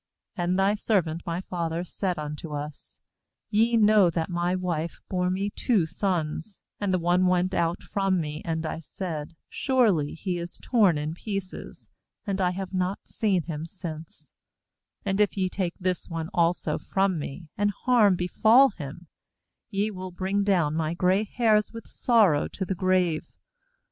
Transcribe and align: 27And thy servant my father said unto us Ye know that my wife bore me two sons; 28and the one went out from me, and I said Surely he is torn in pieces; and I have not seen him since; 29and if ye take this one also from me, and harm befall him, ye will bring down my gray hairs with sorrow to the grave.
27And 0.35 0.57
thy 0.57 0.73
servant 0.73 1.21
my 1.27 1.41
father 1.41 1.83
said 1.83 2.17
unto 2.17 2.53
us 2.53 3.01
Ye 3.51 3.77
know 3.77 4.09
that 4.09 4.31
my 4.31 4.55
wife 4.55 4.99
bore 5.09 5.29
me 5.29 5.51
two 5.51 5.85
sons; 5.85 6.63
28and 6.81 6.91
the 6.91 6.97
one 6.97 7.27
went 7.27 7.53
out 7.53 7.83
from 7.83 8.19
me, 8.19 8.41
and 8.43 8.65
I 8.65 8.79
said 8.79 9.35
Surely 9.47 10.15
he 10.15 10.39
is 10.39 10.57
torn 10.57 10.97
in 10.97 11.13
pieces; 11.13 11.87
and 12.25 12.41
I 12.41 12.49
have 12.49 12.73
not 12.73 12.97
seen 13.05 13.43
him 13.43 13.67
since; 13.67 14.33
29and 15.05 15.19
if 15.19 15.37
ye 15.37 15.47
take 15.47 15.75
this 15.79 16.09
one 16.09 16.31
also 16.33 16.79
from 16.79 17.19
me, 17.19 17.49
and 17.55 17.69
harm 17.69 18.15
befall 18.15 18.71
him, 18.71 19.05
ye 19.69 19.91
will 19.91 20.09
bring 20.09 20.43
down 20.43 20.73
my 20.73 20.95
gray 20.95 21.25
hairs 21.25 21.71
with 21.71 21.85
sorrow 21.85 22.47
to 22.47 22.65
the 22.65 22.73
grave. 22.73 23.31